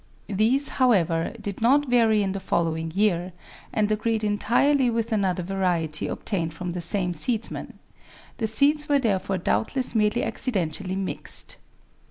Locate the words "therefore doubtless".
8.97-9.93